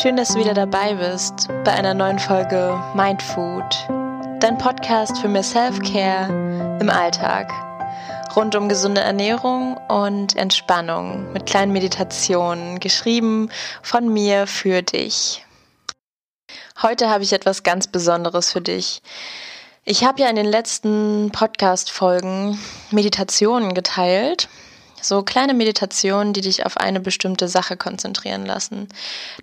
Schön, 0.00 0.16
dass 0.16 0.28
du 0.30 0.36
wieder 0.36 0.54
dabei 0.54 0.94
bist 0.94 1.48
bei 1.62 1.72
einer 1.72 1.92
neuen 1.92 2.18
Folge 2.18 2.82
Mindfood, 2.94 3.86
dein 4.40 4.56
Podcast 4.56 5.18
für 5.18 5.28
mehr 5.28 5.42
Self-Care 5.42 6.78
im 6.80 6.88
Alltag. 6.88 7.52
Rund 8.34 8.56
um 8.56 8.70
gesunde 8.70 9.02
Ernährung 9.02 9.76
und 9.88 10.36
Entspannung 10.36 11.30
mit 11.34 11.44
kleinen 11.44 11.74
Meditationen, 11.74 12.80
geschrieben 12.80 13.50
von 13.82 14.10
mir 14.10 14.46
für 14.46 14.80
dich. 14.80 15.44
Heute 16.80 17.10
habe 17.10 17.22
ich 17.22 17.34
etwas 17.34 17.62
ganz 17.62 17.86
Besonderes 17.86 18.52
für 18.52 18.62
dich. 18.62 19.02
Ich 19.84 20.02
habe 20.02 20.22
ja 20.22 20.30
in 20.30 20.36
den 20.36 20.46
letzten 20.46 21.30
Podcast-Folgen 21.30 22.58
Meditationen 22.90 23.74
geteilt 23.74 24.48
so 25.02 25.22
kleine 25.22 25.54
Meditationen, 25.54 26.32
die 26.32 26.40
dich 26.40 26.66
auf 26.66 26.76
eine 26.76 27.00
bestimmte 27.00 27.48
Sache 27.48 27.76
konzentrieren 27.76 28.46
lassen. 28.46 28.88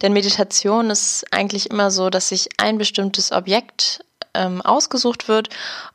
Denn 0.02 0.13
Meditation 0.13 0.89
ist 0.89 1.25
eigentlich 1.31 1.70
immer 1.70 1.91
so, 1.91 2.09
dass 2.09 2.30
sich 2.30 2.49
ein 2.57 2.77
bestimmtes 2.77 3.31
Objekt 3.31 4.03
ähm, 4.33 4.61
ausgesucht 4.61 5.27
wird 5.27 5.49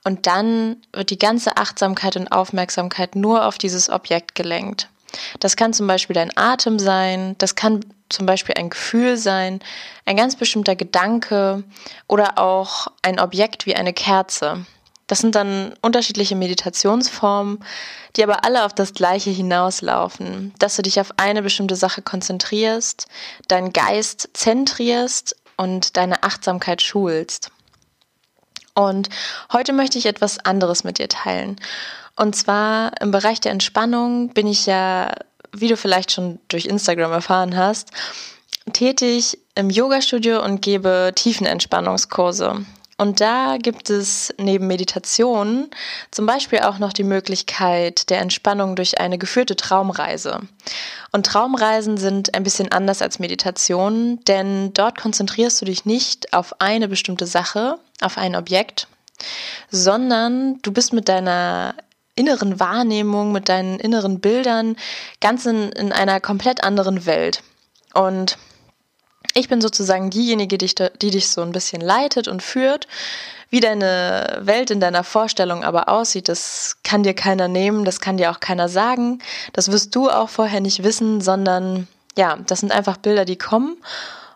und 0.04 0.26
dann 0.26 0.76
wird 0.92 1.10
die 1.10 1.18
ganze 1.18 1.56
Achtsamkeit 1.56 2.16
und 2.16 2.32
Aufmerksamkeit 2.32 3.16
nur 3.16 3.46
auf 3.46 3.58
dieses 3.58 3.88
Objekt 3.88 4.34
gelenkt. 4.34 4.88
Das 5.40 5.56
kann 5.56 5.72
zum 5.72 5.86
Beispiel 5.86 6.14
dein 6.14 6.36
Atem 6.36 6.78
sein, 6.78 7.36
das 7.38 7.54
kann 7.54 7.84
zum 8.08 8.26
Beispiel 8.26 8.54
ein 8.56 8.70
Gefühl 8.70 9.16
sein, 9.16 9.60
ein 10.04 10.16
ganz 10.16 10.36
bestimmter 10.36 10.76
Gedanke 10.76 11.64
oder 12.08 12.38
auch 12.38 12.88
ein 13.02 13.20
Objekt 13.20 13.66
wie 13.66 13.76
eine 13.76 13.92
Kerze. 13.92 14.64
Das 15.12 15.18
sind 15.18 15.34
dann 15.34 15.74
unterschiedliche 15.82 16.36
Meditationsformen, 16.36 17.62
die 18.16 18.22
aber 18.22 18.46
alle 18.46 18.64
auf 18.64 18.72
das 18.72 18.94
Gleiche 18.94 19.28
hinauslaufen, 19.28 20.54
dass 20.58 20.76
du 20.76 20.80
dich 20.80 20.98
auf 21.00 21.10
eine 21.18 21.42
bestimmte 21.42 21.76
Sache 21.76 22.00
konzentrierst, 22.00 23.08
deinen 23.46 23.74
Geist 23.74 24.30
zentrierst 24.32 25.36
und 25.58 25.98
deine 25.98 26.22
Achtsamkeit 26.22 26.80
schulst. 26.80 27.50
Und 28.72 29.10
heute 29.52 29.74
möchte 29.74 29.98
ich 29.98 30.06
etwas 30.06 30.38
anderes 30.38 30.82
mit 30.82 30.96
dir 30.96 31.10
teilen. 31.10 31.56
Und 32.16 32.34
zwar 32.34 32.98
im 33.02 33.10
Bereich 33.10 33.38
der 33.38 33.52
Entspannung 33.52 34.30
bin 34.30 34.46
ich 34.46 34.64
ja, 34.64 35.12
wie 35.52 35.68
du 35.68 35.76
vielleicht 35.76 36.10
schon 36.10 36.38
durch 36.48 36.64
Instagram 36.64 37.12
erfahren 37.12 37.54
hast, 37.54 37.90
tätig 38.72 39.38
im 39.56 39.68
Yoga-Studio 39.68 40.42
und 40.42 40.62
gebe 40.62 41.12
Tiefenentspannungskurse. 41.14 42.64
Und 43.02 43.20
da 43.20 43.56
gibt 43.60 43.90
es 43.90 44.32
neben 44.38 44.68
Meditation 44.68 45.68
zum 46.12 46.24
Beispiel 46.24 46.60
auch 46.60 46.78
noch 46.78 46.92
die 46.92 47.02
Möglichkeit 47.02 48.10
der 48.10 48.20
Entspannung 48.20 48.76
durch 48.76 49.00
eine 49.00 49.18
geführte 49.18 49.56
Traumreise. 49.56 50.38
Und 51.10 51.26
Traumreisen 51.26 51.96
sind 51.96 52.32
ein 52.36 52.44
bisschen 52.44 52.70
anders 52.70 53.02
als 53.02 53.18
Meditation, 53.18 54.20
denn 54.28 54.72
dort 54.72 55.00
konzentrierst 55.00 55.60
du 55.60 55.64
dich 55.64 55.84
nicht 55.84 56.32
auf 56.32 56.60
eine 56.60 56.86
bestimmte 56.86 57.26
Sache, 57.26 57.80
auf 58.00 58.18
ein 58.18 58.36
Objekt, 58.36 58.86
sondern 59.68 60.60
du 60.62 60.70
bist 60.70 60.92
mit 60.92 61.08
deiner 61.08 61.74
inneren 62.14 62.60
Wahrnehmung, 62.60 63.32
mit 63.32 63.48
deinen 63.48 63.80
inneren 63.80 64.20
Bildern 64.20 64.76
ganz 65.20 65.44
in, 65.44 65.72
in 65.72 65.90
einer 65.90 66.20
komplett 66.20 66.62
anderen 66.62 67.04
Welt. 67.04 67.42
Und 67.94 68.38
ich 69.34 69.48
bin 69.48 69.60
sozusagen 69.60 70.10
diejenige, 70.10 70.58
die, 70.58 70.72
die 71.00 71.10
dich 71.10 71.28
so 71.28 71.42
ein 71.42 71.52
bisschen 71.52 71.80
leitet 71.80 72.28
und 72.28 72.42
führt. 72.42 72.86
Wie 73.50 73.60
deine 73.60 74.38
Welt 74.40 74.70
in 74.70 74.80
deiner 74.80 75.04
Vorstellung 75.04 75.62
aber 75.62 75.90
aussieht, 75.90 76.28
das 76.28 76.78
kann 76.84 77.02
dir 77.02 77.12
keiner 77.12 77.48
nehmen, 77.48 77.84
das 77.84 78.00
kann 78.00 78.16
dir 78.16 78.30
auch 78.30 78.40
keiner 78.40 78.68
sagen. 78.68 79.18
Das 79.52 79.70
wirst 79.70 79.94
du 79.94 80.08
auch 80.08 80.30
vorher 80.30 80.60
nicht 80.60 80.82
wissen, 80.82 81.20
sondern 81.20 81.86
ja, 82.16 82.38
das 82.46 82.60
sind 82.60 82.72
einfach 82.72 82.96
Bilder, 82.96 83.24
die 83.24 83.36
kommen 83.36 83.76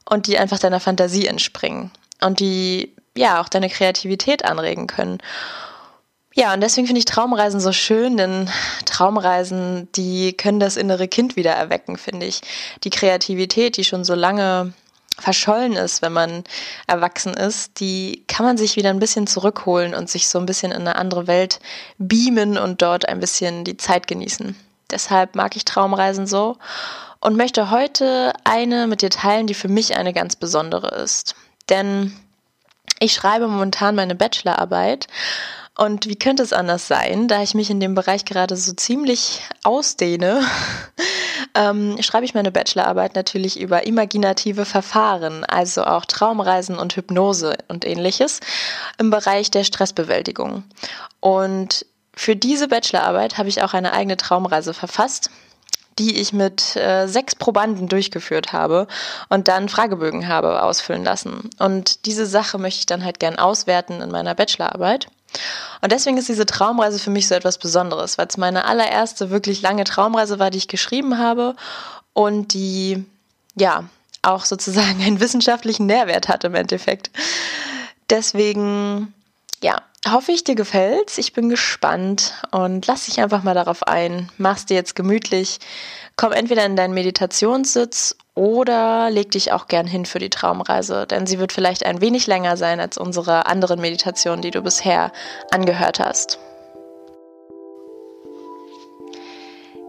und 0.09 0.27
die 0.27 0.39
einfach 0.39 0.59
deiner 0.59 0.81
Fantasie 0.81 1.27
entspringen 1.27 1.91
und 2.21 2.41
die 2.41 2.95
ja 3.17 3.41
auch 3.41 3.49
deine 3.49 3.71
Kreativität 3.71 4.45
anregen 4.45 4.87
können. 4.87 5.19
Ja, 6.35 6.53
und 6.53 6.61
deswegen 6.61 6.87
finde 6.87 6.99
ich 6.99 7.07
Traumreisen 7.07 7.61
so 7.61 7.73
schön, 7.73 8.19
denn 8.19 8.51
Traumreisen, 8.85 9.89
die 9.93 10.35
können 10.35 10.61
das 10.61 10.77
innere 10.77 11.09
Kind 11.09 11.35
wieder 11.37 11.53
erwecken, 11.53 11.97
finde 11.97 12.27
ich. 12.27 12.43
Die 12.85 12.91
Kreativität, 12.91 13.79
die 13.79 13.85
schon 13.85 14.05
so 14.05 14.15
lange 14.15 14.75
verschollen 15.19 15.73
ist, 15.73 16.03
wenn 16.03 16.13
man 16.13 16.45
erwachsen 16.87 17.35
ist, 17.35 17.81
die 17.81 18.25
kann 18.29 18.45
man 18.45 18.57
sich 18.57 18.77
wieder 18.77 18.91
ein 18.91 18.99
bisschen 18.99 19.27
zurückholen 19.27 19.95
und 19.95 20.11
sich 20.11 20.29
so 20.29 20.39
ein 20.39 20.47
bisschen 20.47 20.73
in 20.73 20.83
eine 20.83 20.97
andere 20.97 21.27
Welt 21.27 21.59
beamen 21.99 22.59
und 22.59 22.83
dort 22.83 23.09
ein 23.09 23.21
bisschen 23.21 23.65
die 23.65 23.77
Zeit 23.77 24.07
genießen. 24.07 24.55
Deshalb 24.91 25.35
mag 25.35 25.57
ich 25.57 25.65
Traumreisen 25.65 26.27
so 26.27 26.59
und 27.21 27.37
möchte 27.37 27.71
heute 27.71 28.33
eine 28.45 28.87
mit 28.87 29.03
dir 29.03 29.11
teilen, 29.11 29.47
die 29.47 29.55
für 29.55 29.69
mich 29.69 29.97
eine 29.97 30.13
ganz 30.13 30.37
besondere 30.37 30.95
ist. 31.03 31.35
Denn 31.69 32.17
ich 33.01 33.15
schreibe 33.15 33.49
momentan 33.49 33.97
meine 33.97 34.15
Bachelorarbeit 34.15 35.09
und 35.77 36.07
wie 36.07 36.17
könnte 36.17 36.43
es 36.43 36.53
anders 36.53 36.89
sein, 36.89 37.29
da 37.29 37.43
ich 37.43 37.55
mich 37.55 37.69
in 37.69 37.81
dem 37.81 37.95
Bereich 37.95 38.25
gerade 38.25 38.57
so 38.57 38.73
ziemlich 38.73 39.43
ausdehne, 39.63 40.43
ähm, 41.55 42.01
schreibe 42.01 42.25
ich 42.25 42.35
meine 42.35 42.53
Bachelorarbeit 42.53 43.15
natürlich 43.15 43.61
über 43.61 43.87
imaginative 43.87 44.65
Verfahren, 44.65 45.45
also 45.45 45.85
auch 45.85 46.05
Traumreisen 46.05 46.79
und 46.79 46.97
Hypnose 46.97 47.57
und 47.69 47.85
ähnliches 47.85 48.41
im 48.99 49.11
Bereich 49.11 49.51
der 49.51 49.65
Stressbewältigung. 49.65 50.65
Und 51.21 51.87
für 52.15 52.37
diese 52.37 52.69
Bachelorarbeit 52.69 53.39
habe 53.39 53.49
ich 53.49 53.63
auch 53.63 53.75
eine 53.75 53.93
eigene 53.93 54.17
Traumreise 54.17 54.73
verfasst, 54.73 55.31
die 55.99 56.21
ich 56.21 56.33
mit 56.33 56.77
äh, 56.77 57.07
sechs 57.07 57.35
Probanden 57.35 57.89
durchgeführt 57.89 58.53
habe 58.53 58.87
und 59.29 59.49
dann 59.49 59.69
Fragebögen 59.69 60.29
habe 60.29 60.63
ausfüllen 60.63 61.05
lassen. 61.05 61.51
Und 61.59 62.07
diese 62.07 62.27
Sache 62.27 62.59
möchte 62.59 62.81
ich 62.81 62.87
dann 62.87 63.05
halt 63.05 63.19
gern 63.19 63.39
auswerten 63.39 64.01
in 64.01 64.11
meiner 64.11 64.35
Bachelorarbeit. 64.35 65.09
Und 65.83 65.93
deswegen 65.93 66.19
ist 66.19 66.29
diese 66.29 66.47
Traumreise 66.47 66.99
für 66.99 67.11
mich 67.11 67.29
so 67.29 67.35
etwas 67.35 67.59
Besonderes, 67.59 68.19
weil 68.19 68.27
es 68.27 68.37
meine 68.37 68.65
allererste 68.65 69.31
wirklich 69.31 69.63
lange 69.63 69.85
Traumreise 69.85 70.39
war, 70.39 70.51
die 70.51 70.59
ich 70.59 70.69
geschrieben 70.69 71.19
habe 71.19 71.55
und 72.13 72.55
die, 72.55 73.05
ja, 73.55 73.85
auch 74.23 74.45
sozusagen 74.45 75.03
einen 75.03 75.21
wissenschaftlichen 75.21 75.87
Nährwert 75.87 76.29
hat 76.29 76.45
im 76.45 76.55
Endeffekt. 76.55 77.11
Deswegen, 78.11 79.13
ja, 79.63 79.83
hoffe 80.09 80.33
ich, 80.33 80.45
dir 80.45 80.55
gefällt's. 80.55 81.19
Ich 81.19 81.33
bin 81.33 81.49
gespannt 81.49 82.35
und 82.51 82.87
lass 82.87 83.07
dich 83.07 83.21
einfach 83.21 83.43
mal 83.43 83.55
darauf 83.55 83.83
ein. 83.83 84.31
Mach's 84.39 84.67
dir 84.67 84.75
jetzt 84.75 84.95
gemütlich. 84.95 85.59
Komm 86.17 86.33
entweder 86.33 86.65
in 86.65 86.77
deinen 86.77 86.95
Meditationssitz 86.95 88.17
oder 88.35 89.11
leg 89.11 89.31
dich 89.31 89.53
auch 89.53 89.67
gern 89.67 89.87
hin 89.87 90.05
für 90.05 90.19
die 90.19 90.31
Traumreise, 90.31 91.07
denn 91.07 91.27
sie 91.27 91.39
wird 91.39 91.53
vielleicht 91.53 91.85
ein 91.85 92.01
wenig 92.01 92.27
länger 92.27 92.57
sein 92.57 92.81
als 92.81 92.99
unsere 92.99 93.47
anderen 93.47 93.81
Meditationen, 93.81 94.43
die 94.43 94.51
du 94.51 94.63
bisher 94.63 95.13
angehört 95.51 96.01
hast. 96.01 96.39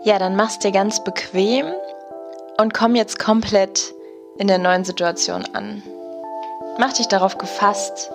Ja, 0.04 0.20
dann 0.20 0.38
mach's 0.38 0.60
dir 0.60 0.72
ganz 0.72 1.04
bequem 1.04 1.74
und 2.58 2.74
komm 2.74 2.96
jetzt 2.96 3.20
komplett 3.20 3.94
in 4.38 4.48
der 4.48 4.58
neuen 4.58 4.86
Situation 4.86 5.46
an. 5.54 5.84
Mach 6.78 6.94
dich 6.94 7.08
darauf 7.08 7.38
gefasst, 7.38 8.12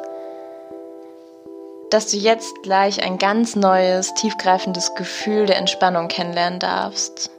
dass 1.92 2.10
du 2.10 2.16
jetzt 2.16 2.62
gleich 2.62 3.02
ein 3.02 3.18
ganz 3.18 3.54
neues, 3.54 4.14
tiefgreifendes 4.14 4.94
Gefühl 4.94 5.44
der 5.44 5.58
Entspannung 5.58 6.08
kennenlernen 6.08 6.58
darfst. 6.58 7.30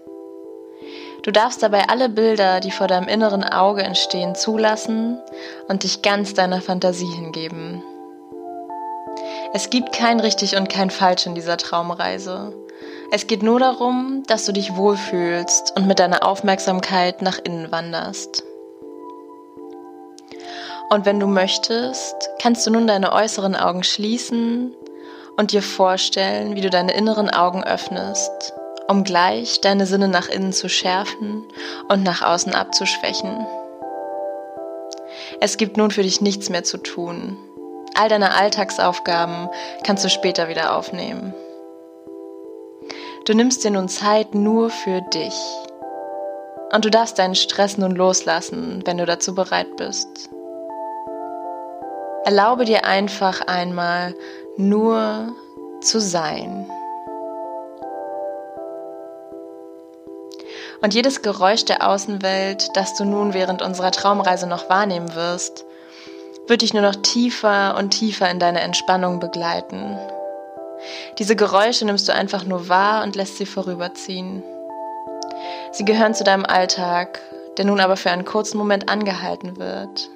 Du 1.23 1.31
darfst 1.31 1.63
dabei 1.63 1.88
alle 1.88 2.09
Bilder, 2.09 2.59
die 2.59 2.69
vor 2.69 2.88
deinem 2.88 3.07
inneren 3.07 3.44
Auge 3.44 3.81
entstehen, 3.81 4.35
zulassen 4.35 5.19
und 5.67 5.83
dich 5.83 6.01
ganz 6.01 6.35
deiner 6.35 6.61
Fantasie 6.61 7.11
hingeben. 7.15 7.81
Es 9.53 9.69
gibt 9.69 9.91
kein 9.91 10.19
richtig 10.19 10.56
und 10.56 10.69
kein 10.69 10.89
falsch 10.89 11.25
in 11.25 11.33
dieser 11.33 11.57
Traumreise. 11.57 12.53
Es 13.11 13.25
geht 13.27 13.41
nur 13.41 13.59
darum, 13.59 14.23
dass 14.27 14.45
du 14.45 14.51
dich 14.51 14.75
wohlfühlst 14.75 15.73
und 15.75 15.88
mit 15.88 15.99
deiner 15.99 16.25
Aufmerksamkeit 16.27 17.21
nach 17.21 17.39
innen 17.44 17.71
wanderst. 17.71 18.44
Und 20.89 21.06
wenn 21.06 21.19
du 21.19 21.27
möchtest, 21.27 22.15
kannst 22.41 22.65
du 22.68 22.71
nun 22.71 22.88
deine 22.88 23.13
äußeren 23.13 23.56
Augen 23.56 23.83
schließen 23.83 24.74
und 25.38 25.51
dir 25.51 25.63
vorstellen, 25.63 26.56
wie 26.56 26.62
du 26.62 26.69
deine 26.69 26.94
inneren 26.94 27.30
Augen 27.30 27.63
öffnest, 27.63 28.53
um 28.88 29.03
gleich 29.03 29.62
deine 29.62 29.85
Sinne 29.85 30.07
nach 30.07 30.30
innen 30.30 30.53
zu 30.53 30.69
schärfen 30.69 31.44
und 31.89 32.03
nach 32.03 32.21
außen 32.21 32.53
abzuschwächen. 32.53 33.45
Es 35.39 35.57
gibt 35.57 35.77
nun 35.77 35.91
für 35.91 36.03
dich 36.03 36.21
nichts 36.21 36.50
mehr 36.50 36.63
zu 36.63 36.77
tun. 36.77 37.38
All 37.95 38.09
deine 38.09 38.35
Alltagsaufgaben 38.35 39.50
kannst 39.83 40.03
du 40.03 40.09
später 40.09 40.47
wieder 40.47 40.75
aufnehmen. 40.75 41.33
Du 43.25 43.33
nimmst 43.33 43.63
dir 43.63 43.71
nun 43.71 43.88
Zeit 43.88 44.35
nur 44.35 44.69
für 44.69 45.01
dich. 45.01 45.35
Und 46.74 46.85
du 46.85 46.89
darfst 46.89 47.19
deinen 47.19 47.35
Stress 47.35 47.77
nun 47.77 47.95
loslassen, 47.95 48.81
wenn 48.85 48.97
du 48.97 49.06
dazu 49.06 49.35
bereit 49.35 49.77
bist. 49.77 50.30
Erlaube 52.25 52.63
dir 52.63 52.85
einfach 52.85 53.41
einmal 53.47 54.15
nur 54.55 55.35
zu 55.81 55.99
sein. 55.99 56.65
Und 60.81 60.93
jedes 60.93 61.21
Geräusch 61.21 61.65
der 61.65 61.85
Außenwelt, 61.85 62.69
das 62.75 62.95
du 62.95 63.03
nun 63.03 63.33
während 63.33 63.61
unserer 63.61 63.91
Traumreise 63.91 64.47
noch 64.47 64.69
wahrnehmen 64.69 65.13
wirst, 65.15 65.65
wird 66.47 66.61
dich 66.61 66.73
nur 66.73 66.81
noch 66.81 66.95
tiefer 66.95 67.75
und 67.77 67.91
tiefer 67.91 68.29
in 68.29 68.39
deine 68.39 68.61
Entspannung 68.61 69.19
begleiten. 69.19 69.97
Diese 71.19 71.35
Geräusche 71.35 71.85
nimmst 71.85 72.07
du 72.07 72.13
einfach 72.13 72.45
nur 72.45 72.69
wahr 72.69 73.03
und 73.03 73.17
lässt 73.17 73.37
sie 73.37 73.45
vorüberziehen. 73.45 74.43
Sie 75.71 75.83
gehören 75.83 76.13
zu 76.13 76.23
deinem 76.23 76.45
Alltag, 76.45 77.19
der 77.57 77.65
nun 77.65 77.81
aber 77.81 77.97
für 77.97 78.11
einen 78.11 78.25
kurzen 78.25 78.57
Moment 78.57 78.89
angehalten 78.89 79.57
wird. 79.57 80.09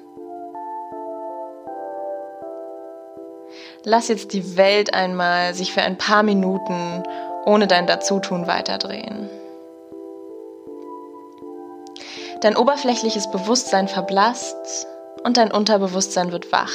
Lass 3.84 4.08
jetzt 4.08 4.32
die 4.32 4.56
Welt 4.56 4.92
einmal 4.92 5.54
sich 5.54 5.72
für 5.72 5.82
ein 5.82 5.96
paar 5.96 6.22
Minuten 6.22 7.02
ohne 7.44 7.66
dein 7.66 7.86
Dazutun 7.86 8.46
weiterdrehen. 8.46 9.30
Dein 12.40 12.56
oberflächliches 12.56 13.30
Bewusstsein 13.30 13.88
verblasst 13.88 14.86
und 15.24 15.36
dein 15.36 15.52
Unterbewusstsein 15.52 16.32
wird 16.32 16.52
wach. 16.52 16.72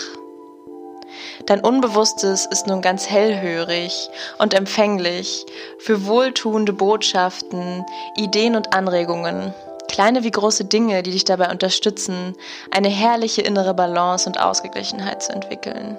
Dein 1.46 1.62
Unbewusstes 1.62 2.46
ist 2.46 2.68
nun 2.68 2.82
ganz 2.82 3.10
hellhörig 3.10 4.10
und 4.38 4.54
empfänglich 4.54 5.46
für 5.80 6.06
wohltuende 6.06 6.74
Botschaften, 6.74 7.86
Ideen 8.16 8.56
und 8.56 8.74
Anregungen, 8.74 9.54
kleine 9.90 10.24
wie 10.24 10.32
große 10.32 10.66
Dinge, 10.66 11.04
die 11.04 11.12
dich 11.12 11.26
dabei 11.26 11.52
unterstützen, 11.52 12.36
eine 12.72 12.90
herrliche 12.90 13.42
innere 13.42 13.74
Balance 13.74 14.28
und 14.28 14.40
Ausgeglichenheit 14.40 15.22
zu 15.22 15.34
entwickeln. 15.34 15.98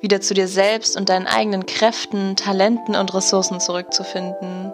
Wieder 0.00 0.20
zu 0.20 0.34
dir 0.34 0.48
selbst 0.48 0.96
und 0.96 1.08
deinen 1.08 1.26
eigenen 1.26 1.66
Kräften, 1.66 2.36
Talenten 2.36 2.96
und 2.96 3.14
Ressourcen 3.14 3.60
zurückzufinden, 3.60 4.72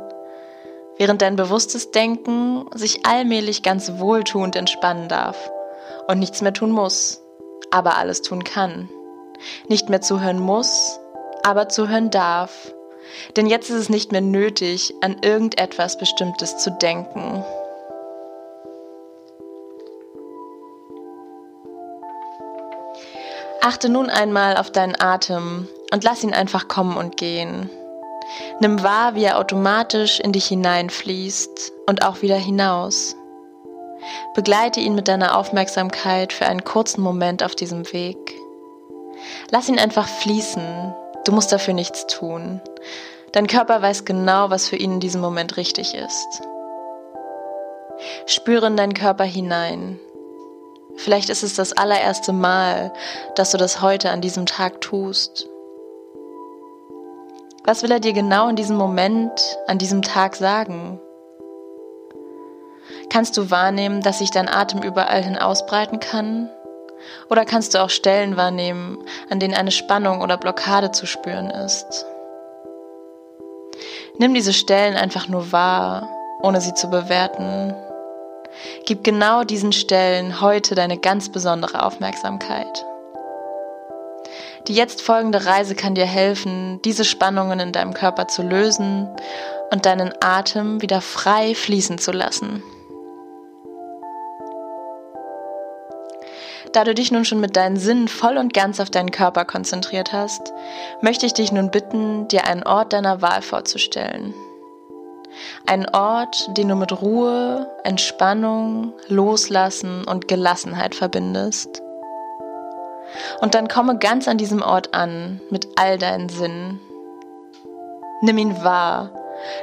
während 0.98 1.22
dein 1.22 1.36
bewusstes 1.36 1.90
Denken 1.90 2.66
sich 2.74 3.04
allmählich 3.04 3.62
ganz 3.62 3.98
wohltuend 3.98 4.56
entspannen 4.56 5.08
darf 5.08 5.50
und 6.08 6.18
nichts 6.18 6.42
mehr 6.42 6.52
tun 6.52 6.70
muss, 6.70 7.22
aber 7.70 7.96
alles 7.96 8.22
tun 8.22 8.44
kann. 8.44 8.88
Nicht 9.68 9.88
mehr 9.88 10.00
zuhören 10.00 10.38
muss, 10.38 10.98
aber 11.42 11.68
zuhören 11.68 12.10
darf. 12.10 12.72
Denn 13.36 13.46
jetzt 13.46 13.70
ist 13.70 13.76
es 13.76 13.88
nicht 13.88 14.12
mehr 14.12 14.20
nötig, 14.20 14.94
an 15.00 15.16
irgendetwas 15.22 15.98
Bestimmtes 15.98 16.58
zu 16.58 16.70
denken. 16.70 17.44
Achte 23.66 23.88
nun 23.88 24.10
einmal 24.10 24.58
auf 24.58 24.70
deinen 24.70 24.94
Atem 24.94 25.66
und 25.92 26.04
lass 26.04 26.22
ihn 26.22 26.32
einfach 26.32 26.68
kommen 26.68 26.96
und 26.96 27.16
gehen. 27.16 27.68
Nimm 28.60 28.84
wahr, 28.84 29.16
wie 29.16 29.24
er 29.24 29.40
automatisch 29.40 30.20
in 30.20 30.30
dich 30.30 30.46
hineinfließt 30.46 31.72
und 31.88 32.04
auch 32.04 32.22
wieder 32.22 32.36
hinaus. 32.36 33.16
Begleite 34.36 34.78
ihn 34.78 34.94
mit 34.94 35.08
deiner 35.08 35.36
Aufmerksamkeit 35.36 36.32
für 36.32 36.46
einen 36.46 36.62
kurzen 36.62 37.02
Moment 37.02 37.42
auf 37.42 37.56
diesem 37.56 37.92
Weg. 37.92 38.16
Lass 39.50 39.68
ihn 39.68 39.80
einfach 39.80 40.06
fließen. 40.06 40.94
Du 41.24 41.32
musst 41.32 41.50
dafür 41.50 41.74
nichts 41.74 42.06
tun. 42.06 42.60
Dein 43.32 43.48
Körper 43.48 43.82
weiß 43.82 44.04
genau, 44.04 44.48
was 44.48 44.68
für 44.68 44.76
ihn 44.76 44.92
in 44.92 45.00
diesem 45.00 45.20
Moment 45.20 45.56
richtig 45.56 45.92
ist. 45.92 46.40
Spüre 48.26 48.68
in 48.68 48.76
deinen 48.76 48.94
Körper 48.94 49.24
hinein. 49.24 49.98
Vielleicht 50.96 51.28
ist 51.28 51.42
es 51.42 51.54
das 51.54 51.72
allererste 51.72 52.32
Mal, 52.32 52.92
dass 53.34 53.50
du 53.50 53.58
das 53.58 53.82
heute 53.82 54.10
an 54.10 54.20
diesem 54.20 54.46
Tag 54.46 54.80
tust. 54.80 55.48
Was 57.64 57.82
will 57.82 57.90
er 57.90 58.00
dir 58.00 58.12
genau 58.12 58.48
in 58.48 58.56
diesem 58.56 58.76
Moment, 58.76 59.58
an 59.66 59.78
diesem 59.78 60.02
Tag 60.02 60.36
sagen? 60.36 61.00
Kannst 63.10 63.36
du 63.36 63.50
wahrnehmen, 63.50 64.02
dass 64.02 64.18
sich 64.18 64.30
dein 64.30 64.48
Atem 64.48 64.82
überall 64.82 65.22
hin 65.22 65.36
ausbreiten 65.38 66.00
kann? 66.00 66.48
Oder 67.28 67.44
kannst 67.44 67.74
du 67.74 67.82
auch 67.82 67.90
Stellen 67.90 68.36
wahrnehmen, 68.36 68.98
an 69.30 69.40
denen 69.40 69.54
eine 69.54 69.70
Spannung 69.70 70.22
oder 70.22 70.36
Blockade 70.36 70.92
zu 70.92 71.06
spüren 71.06 71.50
ist? 71.50 72.06
Nimm 74.18 74.32
diese 74.32 74.52
Stellen 74.52 74.96
einfach 74.96 75.28
nur 75.28 75.52
wahr, 75.52 76.08
ohne 76.42 76.60
sie 76.60 76.74
zu 76.74 76.88
bewerten. 76.88 77.74
Gib 78.84 79.04
genau 79.04 79.44
diesen 79.44 79.72
Stellen 79.72 80.40
heute 80.40 80.74
deine 80.74 80.98
ganz 80.98 81.30
besondere 81.30 81.84
Aufmerksamkeit. 81.84 82.84
Die 84.68 84.74
jetzt 84.74 85.00
folgende 85.02 85.46
Reise 85.46 85.74
kann 85.74 85.94
dir 85.94 86.06
helfen, 86.06 86.80
diese 86.82 87.04
Spannungen 87.04 87.60
in 87.60 87.72
deinem 87.72 87.94
Körper 87.94 88.26
zu 88.26 88.42
lösen 88.42 89.08
und 89.70 89.86
deinen 89.86 90.12
Atem 90.20 90.82
wieder 90.82 91.00
frei 91.00 91.54
fließen 91.54 91.98
zu 91.98 92.12
lassen. 92.12 92.62
Da 96.72 96.84
du 96.84 96.94
dich 96.94 97.10
nun 97.10 97.24
schon 97.24 97.40
mit 97.40 97.56
deinen 97.56 97.76
Sinnen 97.76 98.08
voll 98.08 98.36
und 98.36 98.52
ganz 98.52 98.80
auf 98.80 98.90
deinen 98.90 99.10
Körper 99.10 99.44
konzentriert 99.44 100.12
hast, 100.12 100.52
möchte 101.00 101.24
ich 101.24 101.32
dich 101.32 101.52
nun 101.52 101.70
bitten, 101.70 102.28
dir 102.28 102.44
einen 102.44 102.64
Ort 102.64 102.92
deiner 102.92 103.22
Wahl 103.22 103.40
vorzustellen. 103.40 104.34
Ein 105.66 105.88
Ort, 105.88 106.56
den 106.56 106.68
du 106.68 106.74
mit 106.74 107.00
Ruhe, 107.02 107.70
Entspannung, 107.84 108.92
Loslassen 109.08 110.04
und 110.04 110.28
Gelassenheit 110.28 110.94
verbindest. 110.94 111.82
Und 113.40 113.54
dann 113.54 113.68
komme 113.68 113.98
ganz 113.98 114.28
an 114.28 114.38
diesem 114.38 114.62
Ort 114.62 114.94
an 114.94 115.40
mit 115.50 115.68
all 115.76 115.98
deinen 115.98 116.28
Sinnen. 116.28 116.80
Nimm 118.22 118.38
ihn 118.38 118.64
wahr. 118.64 119.10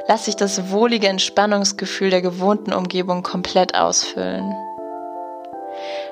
Lass 0.06 0.24
dich 0.24 0.36
das 0.36 0.70
wohlige 0.70 1.08
Entspannungsgefühl 1.08 2.10
der 2.10 2.22
gewohnten 2.22 2.72
Umgebung 2.72 3.22
komplett 3.22 3.74
ausfüllen. 3.74 4.54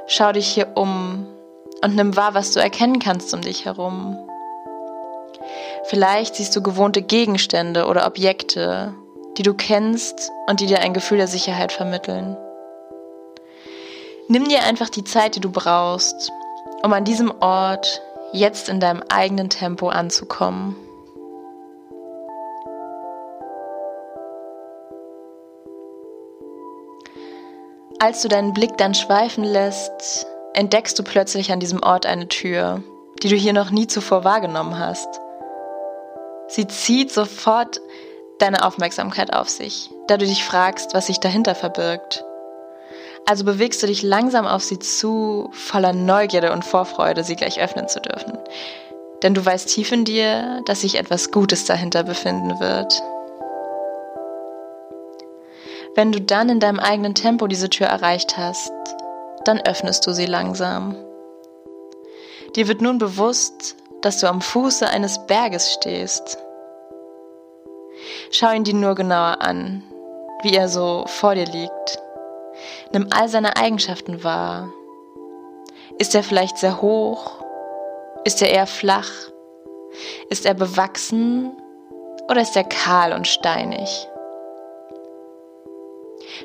Schau 0.07 0.33
dich 0.33 0.49
hier 0.49 0.73
um 0.75 1.27
und 1.83 1.95
nimm 1.95 2.17
wahr, 2.17 2.35
was 2.35 2.53
du 2.53 2.61
erkennen 2.61 2.99
kannst 2.99 3.33
um 3.33 3.41
dich 3.41 3.65
herum. 3.65 4.19
Vielleicht 5.85 6.37
siehst 6.37 6.55
du 6.55 6.63
gewohnte 6.63 7.03
Gegenstände 7.03 7.87
oder 7.87 8.07
Objekte, 8.07 8.95
die 9.39 9.43
du 9.43 9.55
kennst 9.55 10.31
und 10.47 10.61
die 10.61 10.67
dir 10.67 10.81
ein 10.81 10.95
Gefühl 10.95 11.19
der 11.19 11.29
Sicherheit 11.29 11.73
vermitteln. 11.73 12.37
Nimm 14.29 14.49
dir 14.49 14.63
einfach 14.63 14.89
die 14.89 15.05
Zeit, 15.05 15.37
die 15.37 15.41
du 15.41 15.51
brauchst, 15.51 16.33
um 16.83 16.93
an 16.93 17.05
diesem 17.05 17.33
Ort 17.41 18.03
jetzt 18.33 18.69
in 18.69 18.81
deinem 18.81 19.03
eigenen 19.09 19.51
Tempo 19.51 19.89
anzukommen. 19.89 20.77
Als 27.99 28.23
du 28.23 28.29
deinen 28.29 28.53
Blick 28.53 28.77
dann 28.79 28.95
schweifen 28.95 29.45
lässt, 29.45 30.27
entdeckst 30.55 30.99
du 30.99 31.05
plötzlich 31.05 31.53
an 31.53 31.61
diesem 31.61 31.83
Ort 31.83 32.05
eine 32.05 32.27
Tür, 32.27 32.83
die 33.23 33.29
du 33.29 33.37
hier 33.37 33.53
noch 33.53 33.71
nie 33.71 33.87
zuvor 33.87 34.25
wahrgenommen 34.25 34.79
hast. 34.79 35.21
Sie 36.49 36.67
zieht 36.67 37.13
sofort 37.13 37.81
deine 38.43 38.65
Aufmerksamkeit 38.65 39.33
auf 39.33 39.49
sich, 39.49 39.91
da 40.09 40.17
du 40.17 40.27
dich 40.27 40.45
fragst, 40.45 40.95
was 40.95 41.07
sich 41.07 41.21
dahinter 41.21 41.55
verbirgt. 41.55 42.25
Also 43.25 43.45
bewegst 43.45 43.83
du 43.83 43.87
dich 43.87 44.03
langsam 44.03 44.47
auf 44.47 44.65
sie 44.65 44.81
zu, 44.81 45.49
voller 45.53 45.93
Neugierde 45.93 46.53
und 46.53 46.65
Vorfreude, 46.65 47.23
sie 47.23 47.37
gleich 47.37 47.61
öffnen 47.61 47.87
zu 47.89 48.01
dürfen. 48.01 48.37
Denn 49.23 49.35
du 49.35 49.47
weißt 49.47 49.69
tief 49.69 49.93
in 49.93 50.05
dir, 50.05 50.61
dass 50.67 50.81
sich 50.81 50.97
etwas 50.97 51.31
Gutes 51.31 51.65
dahinter 51.65 52.03
befinden 52.03 52.59
wird. 52.59 53.01
Wenn 55.95 56.11
du 56.11 56.21
dann 56.21 56.49
in 56.49 56.59
deinem 56.59 56.81
eigenen 56.81 57.15
Tempo 57.15 57.47
diese 57.47 57.71
Tür 57.71 57.87
erreicht 57.87 58.37
hast, 58.37 58.73
dann 59.45 59.61
öffnest 59.61 60.05
du 60.07 60.13
sie 60.13 60.27
langsam. 60.27 60.97
Dir 62.57 62.67
wird 62.67 62.81
nun 62.81 62.99
bewusst, 62.99 63.77
dass 64.01 64.19
du 64.19 64.27
am 64.27 64.41
Fuße 64.41 64.89
eines 64.89 65.27
Berges 65.27 65.73
stehst. 65.73 66.39
Schau 68.35 68.51
ihn 68.51 68.65
dir 68.65 68.73
nur 68.73 68.95
genauer 68.95 69.43
an, 69.43 69.83
wie 70.43 70.55
er 70.55 70.67
so 70.67 71.05
vor 71.07 71.35
dir 71.35 71.45
liegt. 71.45 71.99
Nimm 72.91 73.09
all 73.11 73.29
seine 73.29 73.59
Eigenschaften 73.59 74.25
wahr. 74.25 74.73
Ist 75.99 76.15
er 76.15 76.23
vielleicht 76.23 76.57
sehr 76.57 76.81
hoch? 76.81 77.45
Ist 78.25 78.41
er 78.41 78.49
eher 78.49 78.67
flach? 78.67 79.11
Ist 80.31 80.47
er 80.47 80.55
bewachsen 80.55 81.53
oder 82.31 82.41
ist 82.41 82.57
er 82.57 82.65
kahl 82.65 83.13
und 83.13 83.29
steinig? 83.29 84.09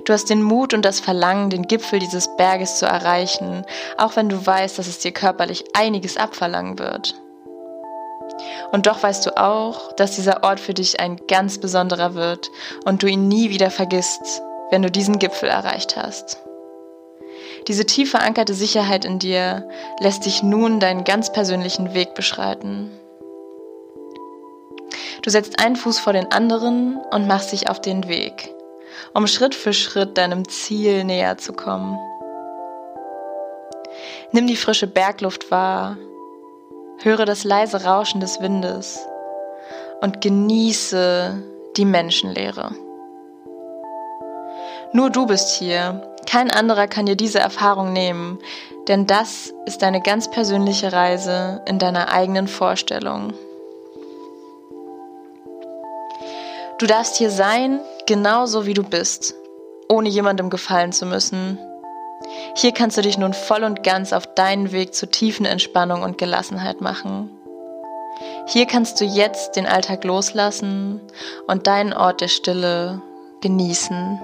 Du 0.04 0.12
hast 0.12 0.30
den 0.30 0.44
Mut 0.44 0.74
und 0.74 0.84
das 0.84 1.00
Verlangen, 1.00 1.50
den 1.50 1.68
Gipfel 1.68 2.00
dieses 2.00 2.28
Berges 2.36 2.80
zu 2.80 2.86
erreichen, 2.86 3.66
auch 3.98 4.18
wenn 4.18 4.28
du 4.28 4.46
weißt, 4.46 4.78
dass 4.78 4.88
es 4.88 5.00
dir 5.00 5.14
körperlich 5.14 5.64
einiges 5.74 6.18
abverlangen 6.18 6.80
wird. 6.80 7.16
Und 8.72 8.88
doch 8.88 9.02
weißt 9.02 9.26
du 9.26 9.38
auch, 9.38 9.94
dass 9.94 10.16
dieser 10.16 10.44
Ort 10.44 10.60
für 10.60 10.74
dich 10.74 11.00
ein 11.00 11.18
ganz 11.28 11.58
besonderer 11.58 12.16
wird 12.16 12.50
und 12.86 13.02
du 13.04 13.08
ihn 13.08 13.28
nie 13.28 13.50
wieder 13.50 13.72
vergisst, 13.72 14.42
wenn 14.70 14.82
du 14.82 14.92
diesen 14.92 15.20
Gipfel 15.20 15.50
erreicht 15.50 15.96
hast. 15.96 16.40
Diese 17.68 17.86
tief 17.86 18.12
verankerte 18.12 18.54
Sicherheit 18.54 19.06
in 19.06 19.20
dir 19.20 19.68
lässt 20.00 20.26
dich 20.26 20.44
nun 20.44 20.80
deinen 20.80 21.04
ganz 21.04 21.32
persönlichen 21.32 21.94
Weg 21.94 22.14
beschreiten. 22.14 22.92
Du 25.22 25.30
setzt 25.30 25.60
einen 25.60 25.76
Fuß 25.76 26.00
vor 26.00 26.14
den 26.14 26.32
anderen 26.32 26.98
und 27.12 27.28
machst 27.28 27.52
dich 27.52 27.70
auf 27.70 27.82
den 27.82 28.08
Weg 28.08 28.54
um 29.14 29.28
Schritt 29.28 29.56
für 29.56 29.74
Schritt 29.74 30.18
deinem 30.18 30.48
Ziel 30.48 31.04
näher 31.04 31.38
zu 31.38 31.54
kommen. 31.54 31.98
Nimm 34.32 34.48
die 34.48 34.56
frische 34.56 34.88
Bergluft 34.88 35.50
wahr, 35.52 35.98
höre 37.04 37.26
das 37.26 37.44
leise 37.44 37.84
Rauschen 37.84 38.22
des 38.22 38.42
Windes 38.42 39.06
und 40.02 40.22
genieße 40.22 41.42
die 41.76 41.86
Menschenlehre. 41.86 42.72
Nur 44.94 45.10
du 45.10 45.26
bist 45.26 45.50
hier, 45.56 46.02
kein 46.26 46.50
anderer 46.50 46.88
kann 46.88 47.06
dir 47.06 47.16
diese 47.16 47.40
Erfahrung 47.40 47.94
nehmen, 47.94 48.40
denn 48.88 49.06
das 49.06 49.54
ist 49.66 49.82
deine 49.82 50.02
ganz 50.02 50.32
persönliche 50.32 50.94
Reise 50.94 51.62
in 51.66 51.78
deiner 51.78 52.12
eigenen 52.12 52.48
Vorstellung. 52.48 53.34
Du 56.80 56.86
darfst 56.86 57.16
hier 57.18 57.32
sein, 57.32 57.80
genauso 58.06 58.66
wie 58.66 58.74
du 58.74 58.84
bist, 58.84 59.36
ohne 59.90 60.10
jemandem 60.10 60.50
gefallen 60.50 60.92
zu 60.92 61.06
müssen. 61.06 61.58
Hier 62.56 62.72
kannst 62.72 62.98
du 62.98 63.02
dich 63.02 63.18
nun 63.18 63.34
voll 63.34 63.64
und 63.64 63.84
ganz 63.84 64.14
auf 64.14 64.34
deinen 64.34 64.72
Weg 64.72 64.94
zur 64.94 65.12
tiefen 65.12 65.46
Entspannung 65.46 66.02
und 66.04 66.18
Gelassenheit 66.18 66.82
machen. 66.82 67.30
Hier 68.48 68.66
kannst 68.66 69.00
du 69.00 69.06
jetzt 69.06 69.56
den 69.56 69.66
Alltag 69.66 70.04
loslassen 70.04 71.02
und 71.48 71.68
deinen 71.68 71.94
Ort 71.94 72.22
der 72.22 72.28
Stille 72.28 73.02
genießen. 73.42 74.20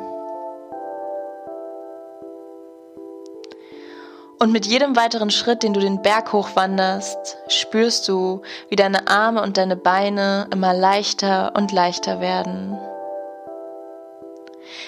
Und 4.40 4.52
mit 4.52 4.66
jedem 4.66 4.96
weiteren 4.98 5.30
Schritt, 5.30 5.64
den 5.64 5.74
du 5.74 5.80
den 5.80 6.02
Berg 6.02 6.34
hochwanderst, 6.34 7.38
spürst 7.48 8.08
du, 8.10 8.42
wie 8.68 8.76
deine 8.76 9.08
Arme 9.08 9.42
und 9.42 9.58
deine 9.58 9.78
Beine 9.78 10.48
immer 10.52 10.74
leichter 10.74 11.54
und 11.56 11.72
leichter 11.72 12.20
werden. 12.20 12.78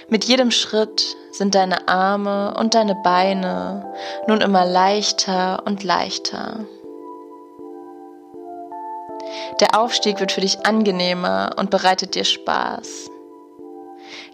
Mit 0.09 0.25
jedem 0.25 0.51
Schritt 0.51 1.15
sind 1.31 1.55
deine 1.55 1.87
Arme 1.87 2.55
und 2.57 2.75
deine 2.75 2.95
Beine 2.95 3.93
nun 4.27 4.41
immer 4.41 4.65
leichter 4.65 5.63
und 5.65 5.83
leichter. 5.83 6.65
Der 9.59 9.79
Aufstieg 9.79 10.19
wird 10.19 10.31
für 10.31 10.41
dich 10.41 10.65
angenehmer 10.65 11.55
und 11.57 11.69
bereitet 11.69 12.15
dir 12.15 12.25
Spaß. 12.25 13.09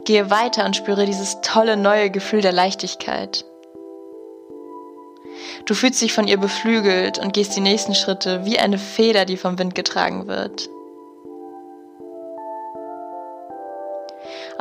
Gehe 0.06 0.30
weiter 0.30 0.66
und 0.66 0.76
spüre 0.76 1.06
dieses 1.06 1.42
tolle 1.42 1.78
neue 1.78 2.10
Gefühl 2.10 2.42
der 2.42 2.52
Leichtigkeit. 2.52 3.46
Du 5.66 5.76
fühlst 5.76 6.02
dich 6.02 6.14
von 6.14 6.28
ihr 6.28 6.38
beflügelt 6.38 7.20
und 7.20 7.34
gehst 7.34 7.56
die 7.56 7.62
nächsten 7.62 7.94
Schritte 7.94 8.46
wie 8.46 8.60
eine 8.60 8.78
Feder, 8.78 9.26
die 9.26 9.38
vom 9.38 9.60
Wind 9.60 9.76
getragen 9.76 10.28
wird. 10.28 10.70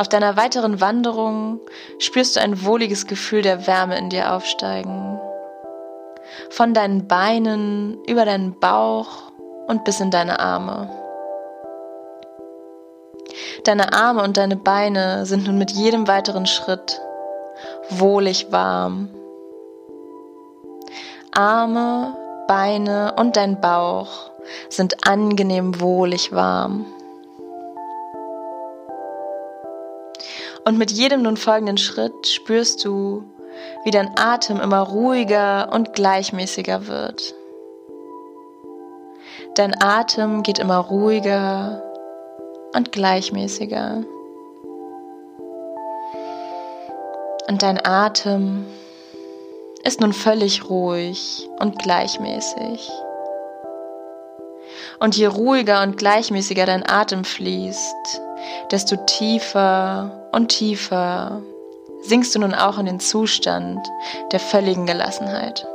Auf 0.01 0.09
deiner 0.09 0.35
weiteren 0.39 0.81
Wanderung 0.81 1.61
spürst 1.99 2.35
du 2.35 2.41
ein 2.41 2.65
wohliges 2.65 3.07
Gefühl 3.07 3.43
der 3.43 3.67
Wärme 3.67 3.99
in 3.99 4.09
dir 4.09 4.33
aufsteigen. 4.33 5.21
Von 6.49 6.73
deinen 6.73 7.07
Beinen 7.07 8.03
über 8.07 8.25
deinen 8.25 8.59
Bauch 8.59 9.31
und 9.67 9.85
bis 9.85 10.01
in 10.01 10.11
deine 10.11 10.41
Arme. 10.41 10.89
Deine 13.65 13.93
Arme 13.93 14.23
und 14.23 14.39
deine 14.39 14.57
Beine 14.57 15.27
sind 15.27 15.47
nun 15.47 15.59
mit 15.59 15.71
jedem 15.71 16.09
weiteren 16.09 16.47
Schritt 16.47 16.99
wohlig 17.91 18.51
warm 18.51 19.11
Arme, 21.31 22.17
Beine 22.49 23.17
und 23.19 23.37
dein 23.37 23.61
Bauch 23.61 24.31
sind 24.71 25.07
angenehm 25.07 25.79
wohlig 25.79 26.33
warm. 26.33 26.87
Und 30.65 30.79
mit 30.79 30.91
jedem 30.91 31.23
nun 31.23 31.37
folgenden 31.37 31.79
Schritt 31.79 32.27
spürst 32.27 32.85
du, 32.85 33.25
wie 33.85 33.91
dein 33.91 34.11
Atem 34.17 34.61
immer 34.61 34.81
ruhiger 34.81 35.71
und 35.73 35.95
gleichmäßiger 35.95 36.87
wird. 36.87 37.35
Dein 39.55 39.75
Atem 39.83 40.43
geht 40.43 40.59
immer 40.59 40.79
ruhiger 40.79 41.83
und 42.75 42.93
gleichmäßiger. 42.93 44.05
Und 47.49 47.63
dein 47.63 47.85
Atem 47.85 48.65
ist 49.83 50.01
nun 50.01 50.13
völlig 50.13 50.69
ruhig 50.69 51.49
und 51.59 51.79
gleichmäßig. 51.79 52.91
Und 55.01 55.17
je 55.17 55.27
ruhiger 55.27 55.83
und 55.83 55.97
gleichmäßiger 55.97 56.67
dein 56.67 56.89
Atem 56.89 57.25
fließt, 57.25 58.21
desto 58.71 58.97
tiefer 59.07 60.20
und 60.33 60.49
tiefer 60.49 61.43
sinkst 62.03 62.35
du 62.35 62.39
nun 62.39 62.55
auch 62.55 62.79
in 62.79 62.87
den 62.87 63.01
Zustand 63.01 63.87
der 64.33 64.41
völligen 64.41 64.87
Gelassenheit. 64.87 65.67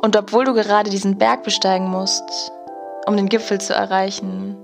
Und 0.00 0.16
obwohl 0.16 0.44
du 0.44 0.54
gerade 0.54 0.90
diesen 0.90 1.18
Berg 1.18 1.42
besteigen 1.42 1.88
musst, 1.88 2.52
um 3.06 3.16
den 3.16 3.28
Gipfel 3.28 3.60
zu 3.60 3.74
erreichen, 3.74 4.56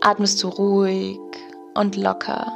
atmest 0.00 0.42
du 0.42 0.48
ruhig 0.48 1.18
und 1.74 1.96
locker. 1.96 2.52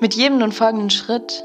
Mit 0.00 0.14
jedem 0.14 0.38
nun 0.38 0.52
folgenden 0.52 0.90
Schritt 0.90 1.44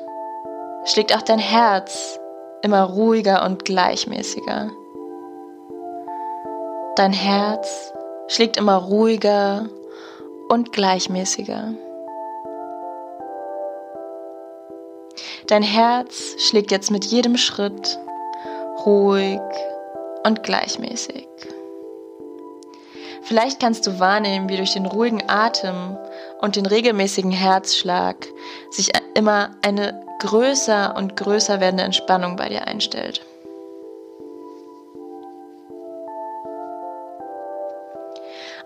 schlägt 0.83 1.15
auch 1.15 1.21
dein 1.21 1.39
Herz 1.39 2.19
immer 2.63 2.83
ruhiger 2.83 3.45
und 3.45 3.63
gleichmäßiger. 3.63 4.71
Dein 6.95 7.13
Herz 7.13 7.93
schlägt 8.31 8.55
immer 8.55 8.77
ruhiger 8.77 9.67
und 10.47 10.71
gleichmäßiger. 10.71 11.73
Dein 15.47 15.63
Herz 15.63 16.35
schlägt 16.37 16.71
jetzt 16.71 16.91
mit 16.91 17.03
jedem 17.03 17.35
Schritt 17.35 17.99
ruhig 18.85 19.41
und 20.23 20.43
gleichmäßig. 20.43 21.27
Vielleicht 23.23 23.59
kannst 23.59 23.85
du 23.85 23.99
wahrnehmen, 23.99 24.47
wie 24.47 24.57
durch 24.57 24.73
den 24.73 24.85
ruhigen 24.85 25.29
Atem 25.29 25.97
und 26.39 26.55
den 26.55 26.65
regelmäßigen 26.65 27.31
Herzschlag 27.31 28.15
sich 28.69 28.91
immer 29.13 29.51
eine 29.61 30.05
größer 30.19 30.95
und 30.95 31.17
größer 31.17 31.59
werdende 31.59 31.83
Entspannung 31.83 32.37
bei 32.37 32.47
dir 32.47 32.65
einstellt. 32.65 33.25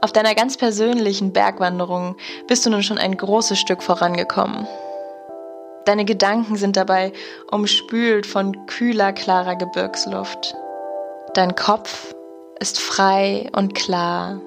Auf 0.01 0.11
deiner 0.11 0.35
ganz 0.35 0.57
persönlichen 0.57 1.33
Bergwanderung 1.33 2.15
bist 2.47 2.65
du 2.65 2.69
nun 2.69 2.83
schon 2.83 2.97
ein 2.97 3.17
großes 3.17 3.57
Stück 3.59 3.81
vorangekommen. 3.81 4.67
Deine 5.85 6.05
Gedanken 6.05 6.55
sind 6.55 6.77
dabei 6.77 7.13
umspült 7.51 8.25
von 8.25 8.65
kühler, 8.65 9.13
klarer 9.13 9.55
Gebirgsluft. 9.55 10.55
Dein 11.35 11.55
Kopf 11.55 12.15
ist 12.59 12.79
frei 12.79 13.49
und 13.55 13.75
klar. 13.75 14.41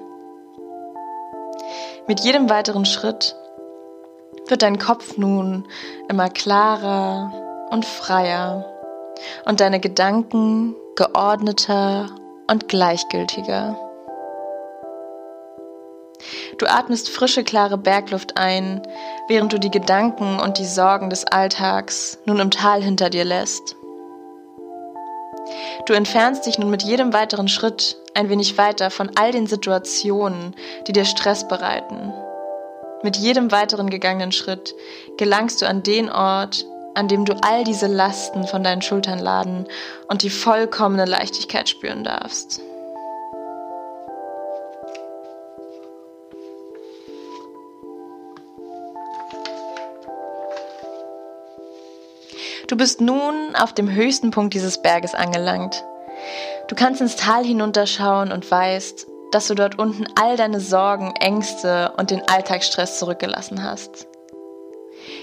Mit 2.07 2.19
jedem 2.21 2.49
weiteren 2.49 2.85
Schritt 2.85 3.35
wird 4.47 4.63
dein 4.63 4.79
Kopf 4.79 5.17
nun 5.17 5.67
immer 6.09 6.29
klarer 6.29 7.31
und 7.69 7.85
freier 7.85 8.65
und 9.45 9.59
deine 9.61 9.79
Gedanken 9.79 10.75
geordneter 10.95 12.09
und 12.49 12.67
gleichgültiger. 12.67 13.88
Du 16.57 16.65
atmest 16.65 17.09
frische, 17.09 17.43
klare 17.43 17.77
Bergluft 17.77 18.37
ein, 18.37 18.81
während 19.27 19.53
du 19.53 19.59
die 19.59 19.71
Gedanken 19.71 20.39
und 20.39 20.57
die 20.57 20.65
Sorgen 20.65 21.09
des 21.09 21.25
Alltags 21.25 22.17
nun 22.25 22.39
im 22.39 22.51
Tal 22.51 22.83
hinter 22.83 23.09
dir 23.09 23.25
lässt. 23.25 23.75
Du 25.85 25.93
entfernst 25.93 26.45
dich 26.45 26.59
nun 26.59 26.69
mit 26.69 26.83
jedem 26.83 27.13
weiteren 27.13 27.47
Schritt 27.47 27.97
ein 28.13 28.29
wenig 28.29 28.57
weiter 28.57 28.91
von 28.91 29.11
all 29.15 29.31
den 29.31 29.47
Situationen, 29.47 30.55
die 30.87 30.93
dir 30.93 31.05
Stress 31.05 31.47
bereiten. 31.47 32.13
Mit 33.01 33.15
jedem 33.15 33.51
weiteren 33.51 33.89
gegangenen 33.89 34.31
Schritt 34.31 34.75
gelangst 35.17 35.61
du 35.61 35.67
an 35.67 35.83
den 35.83 36.09
Ort, 36.09 36.65
an 36.95 37.07
dem 37.07 37.23
du 37.23 37.33
all 37.41 37.63
diese 37.63 37.87
Lasten 37.87 38.45
von 38.45 38.63
deinen 38.63 38.81
Schultern 38.81 39.19
laden 39.19 39.67
und 40.09 40.21
die 40.21 40.29
vollkommene 40.29 41.05
Leichtigkeit 41.05 41.69
spüren 41.69 42.03
darfst. 42.03 42.61
Du 52.69 52.77
bist 52.77 53.01
nun 53.01 53.55
auf 53.55 53.73
dem 53.73 53.91
höchsten 53.91 54.29
Punkt 54.29 54.53
dieses 54.53 54.79
Berges 54.83 55.15
angelangt. 55.15 55.83
Du 56.67 56.75
kannst 56.75 57.01
ins 57.01 57.15
Tal 57.15 57.43
hinunterschauen 57.43 58.31
und 58.31 58.49
weißt, 58.49 59.07
dass 59.31 59.47
du 59.47 59.55
dort 59.55 59.79
unten 59.79 60.05
all 60.13 60.37
deine 60.37 60.59
Sorgen, 60.59 61.15
Ängste 61.19 61.91
und 61.97 62.11
den 62.11 62.21
Alltagsstress 62.29 62.99
zurückgelassen 62.99 63.63
hast. 63.63 64.05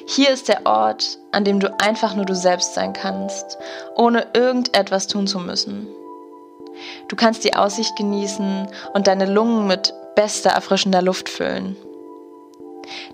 Hier 0.08 0.30
ist 0.30 0.48
der 0.48 0.66
Ort, 0.66 1.18
an 1.30 1.44
dem 1.44 1.60
du 1.60 1.72
einfach 1.78 2.16
nur 2.16 2.24
du 2.24 2.34
selbst 2.34 2.74
sein 2.74 2.92
kannst, 2.92 3.58
ohne 3.94 4.26
irgendetwas 4.34 5.06
tun 5.06 5.28
zu 5.28 5.38
müssen. 5.38 5.86
Du 7.06 7.14
kannst 7.14 7.44
die 7.44 7.54
Aussicht 7.54 7.94
genießen 7.94 8.66
und 8.92 9.06
deine 9.06 9.26
Lungen 9.26 9.68
mit 9.68 9.94
bester, 10.16 10.50
erfrischender 10.50 11.00
Luft 11.00 11.28
füllen. 11.28 11.76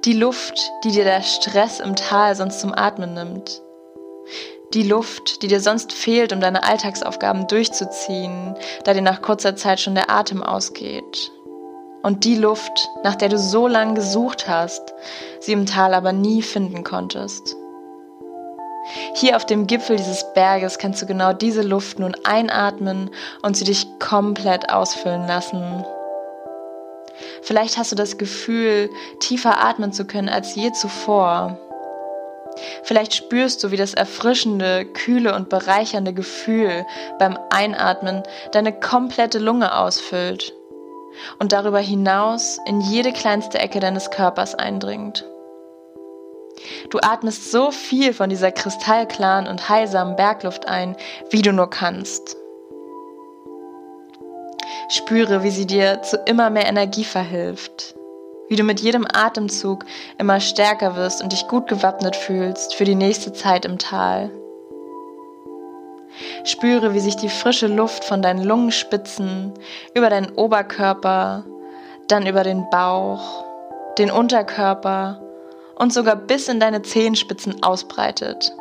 Die 0.07 0.15
Luft, 0.15 0.73
die 0.85 0.91
dir 0.93 1.05
der 1.05 1.21
Stress 1.21 1.81
im 1.81 1.97
Tal 1.97 2.35
sonst 2.35 2.61
zum 2.61 2.73
Atmen 2.75 3.13
nimmt. 3.13 3.61
Die 4.75 4.85
Luft, 4.85 5.43
die 5.43 5.49
dir 5.49 5.61
sonst 5.61 5.93
fehlt, 5.93 6.33
um 6.33 6.41
deine 6.41 6.63
Alltagsaufgaben 6.63 7.47
durchzuziehen, 7.47 8.55
da 8.85 8.95
dir 8.95 9.03
nach 9.03 9.21
kurzer 9.21 9.55
Zeit 9.55 9.81
schon 9.81 9.95
der 9.95 10.11
Atem 10.11 10.43
ausgeht. 10.43 11.31
Und 12.03 12.25
die 12.25 12.37
Luft, 12.37 12.89
nach 13.05 13.15
der 13.15 13.29
du 13.29 13.39
so 13.39 13.69
lange 13.69 13.95
gesucht 13.95 14.49
hast, 14.49 14.95
sie 15.41 15.53
im 15.53 15.67
Tal 15.67 15.93
aber 15.93 16.13
nie 16.13 16.41
finden 16.41 16.85
konntest. 16.85 17.55
Hier 19.15 19.37
auf 19.37 19.45
dem 19.45 19.67
Gipfel 19.67 19.97
dieses 19.97 20.25
Berges 20.33 20.79
kannst 20.79 21.03
du 21.03 21.07
genau 21.07 21.35
diese 21.35 21.63
Luft 21.63 21.99
nun 21.99 22.17
einatmen 22.25 23.11
und 23.43 23.57
sie 23.57 23.65
dich 23.65 23.87
komplett 23.99 24.71
ausfüllen 24.71 25.27
lassen. 25.27 25.85
Vielleicht 27.43 27.77
hast 27.77 27.93
du 27.93 27.97
das 27.97 28.17
Gefühl, 28.17 28.89
tiefer 29.21 29.63
atmen 29.63 29.93
zu 29.93 30.07
können 30.07 30.29
als 30.29 30.55
je 30.55 30.73
zuvor. 30.73 31.59
Vielleicht 32.83 33.15
spürst 33.15 33.63
du, 33.65 33.71
wie 33.71 33.77
das 33.77 33.95
erfrischende, 33.95 34.85
kühle 34.85 35.35
und 35.35 35.49
bereichernde 35.49 36.13
Gefühl 36.13 36.85
beim 37.19 37.39
Einatmen 37.51 38.23
deine 38.53 38.79
komplette 38.79 39.39
Lunge 39.39 39.77
ausfüllt 39.77 40.53
und 41.39 41.53
darüber 41.53 41.81
hinaus 41.81 42.59
in 42.67 42.81
jede 42.81 43.13
kleinste 43.13 43.59
Ecke 43.59 43.81
deines 43.81 44.11
Körpers 44.11 44.55
eindringt. 44.55 45.27
Du 46.91 46.99
atmest 47.01 47.51
so 47.51 47.71
viel 47.71 48.13
von 48.13 48.31
dieser 48.31 48.53
kristallklaren 48.53 49.47
und 49.47 49.69
heilsamen 49.69 50.17
Bergluft 50.17 50.69
ein, 50.69 50.97
wie 51.31 51.43
du 51.43 51.53
nur 51.53 51.71
kannst. 51.71 52.37
Spüre, 54.89 55.43
wie 55.43 55.51
sie 55.51 55.67
dir 55.67 56.03
zu 56.03 56.19
immer 56.27 56.51
mehr 56.51 56.67
Energie 56.67 57.05
verhilft, 57.05 57.95
wie 58.53 58.57
du 58.57 58.65
mit 58.65 58.81
jedem 58.81 59.07
Atemzug 59.11 59.87
immer 60.19 60.39
stärker 60.39 60.95
wirst 60.95 61.23
und 61.23 61.33
dich 61.33 61.49
gut 61.49 61.69
gewappnet 61.69 62.15
fühlst 62.15 62.75
für 62.75 62.85
die 62.85 62.95
nächste 62.95 63.33
Zeit 63.33 63.65
im 63.65 63.79
Tal. 63.79 64.31
Spüre, 66.45 66.93
wie 66.93 67.01
sich 67.01 67.17
die 67.17 67.31
frische 67.31 67.67
Luft 67.67 68.05
von 68.05 68.21
deinen 68.21 68.45
Lungenspitzen 68.45 69.55
über 69.95 70.11
deinen 70.11 70.33
Oberkörper, 70.33 71.47
dann 72.09 72.27
über 72.27 72.43
den 72.43 72.69
Bauch, 72.69 73.47
den 73.97 74.11
Unterkörper 74.11 75.23
und 75.77 75.95
sogar 75.95 76.17
bis 76.17 76.47
in 76.49 76.61
deine 76.61 76.83
Zehenspitzen 76.83 77.63
ausbreitet 77.63 78.53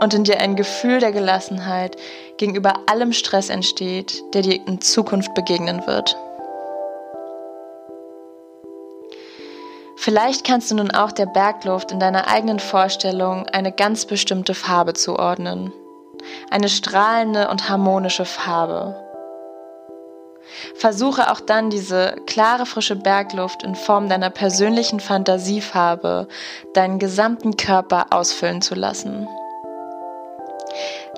und 0.00 0.14
in 0.14 0.24
dir 0.24 0.40
ein 0.40 0.56
Gefühl 0.56 0.98
der 0.98 1.12
Gelassenheit 1.12 1.98
gegenüber 2.38 2.72
allem 2.86 3.12
Stress 3.12 3.50
entsteht, 3.50 4.22
der 4.32 4.40
dir 4.40 4.66
in 4.66 4.80
Zukunft 4.80 5.34
begegnen 5.34 5.86
wird. 5.86 6.16
Vielleicht 10.02 10.46
kannst 10.46 10.70
du 10.70 10.76
nun 10.76 10.90
auch 10.90 11.12
der 11.12 11.26
Bergluft 11.26 11.92
in 11.92 12.00
deiner 12.00 12.26
eigenen 12.26 12.58
Vorstellung 12.58 13.46
eine 13.48 13.70
ganz 13.70 14.06
bestimmte 14.06 14.54
Farbe 14.54 14.94
zuordnen. 14.94 15.74
Eine 16.50 16.70
strahlende 16.70 17.48
und 17.48 17.68
harmonische 17.68 18.24
Farbe. 18.24 18.94
Versuche 20.74 21.30
auch 21.30 21.40
dann 21.40 21.68
diese 21.68 22.16
klare, 22.26 22.64
frische 22.64 22.96
Bergluft 22.96 23.62
in 23.62 23.74
Form 23.74 24.08
deiner 24.08 24.30
persönlichen 24.30 25.00
Fantasiefarbe 25.00 26.28
deinen 26.72 26.98
gesamten 26.98 27.58
Körper 27.58 28.06
ausfüllen 28.08 28.62
zu 28.62 28.74
lassen. 28.74 29.28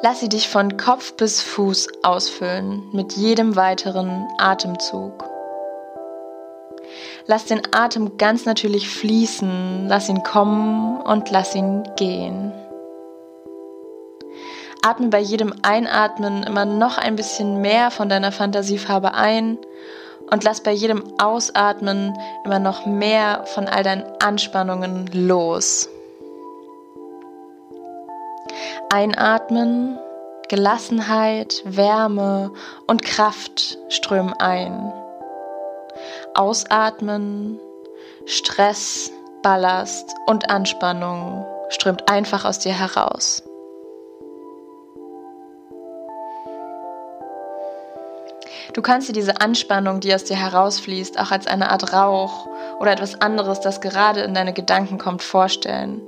Lass 0.03 0.19
sie 0.19 0.29
dich 0.29 0.49
von 0.49 0.77
Kopf 0.77 1.15
bis 1.15 1.41
Fuß 1.41 1.87
ausfüllen 2.03 2.83
mit 2.93 3.13
jedem 3.13 3.55
weiteren 3.55 4.27
Atemzug. 4.39 5.32
Lass 7.27 7.47
den 7.47 7.63
Atem 7.73 8.19
ganz 8.19 8.45
natürlich 8.45 8.89
fließen, 8.89 9.87
lass 9.89 10.09
ihn 10.09 10.23
kommen 10.23 11.01
und 11.01 11.31
lass 11.31 11.55
ihn 11.55 11.85
gehen. 11.97 12.53
Atme 14.85 15.09
bei 15.09 15.21
jedem 15.21 15.55
Einatmen 15.63 16.43
immer 16.43 16.65
noch 16.65 16.99
ein 16.99 17.15
bisschen 17.15 17.61
mehr 17.61 17.93
von 17.93 18.09
deiner 18.09 18.33
Fantasiefarbe 18.33 19.15
ein 19.15 19.59
und 20.31 20.43
lass 20.43 20.61
bei 20.61 20.73
jedem 20.73 21.05
Ausatmen 21.19 22.19
immer 22.45 22.59
noch 22.59 22.85
mehr 22.85 23.45
von 23.47 23.69
all 23.69 23.85
deinen 23.85 24.05
Anspannungen 24.21 25.09
los. 25.13 25.89
Einatmen, 28.91 29.99
Gelassenheit, 30.49 31.63
Wärme 31.65 32.51
und 32.89 33.03
Kraft 33.03 33.79
strömen 33.89 34.35
ein. 34.35 34.93
Ausatmen, 36.35 37.59
Stress, 38.27 39.11
Ballast 39.43 40.15
und 40.27 40.51
Anspannung 40.51 41.45
strömt 41.69 42.09
einfach 42.09 42.45
aus 42.45 42.59
dir 42.59 42.73
heraus. 42.73 43.43
Du 48.73 48.81
kannst 48.81 49.09
dir 49.09 49.13
diese 49.13 49.41
Anspannung, 49.41 50.01
die 50.01 50.15
aus 50.15 50.25
dir 50.25 50.37
herausfließt, 50.37 51.19
auch 51.19 51.31
als 51.31 51.47
eine 51.47 51.71
Art 51.71 51.93
Rauch 51.93 52.49
oder 52.81 52.93
etwas 52.93 53.21
anderes, 53.21 53.61
das 53.61 53.81
gerade 53.81 54.23
in 54.23 54.33
deine 54.33 54.55
Gedanken 54.55 54.99
kommt, 54.99 55.23
vorstellen. 55.23 56.01